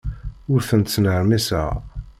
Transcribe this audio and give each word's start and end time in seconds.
Ur 0.51 0.61
tent-ttnermiseɣ. 0.69 1.71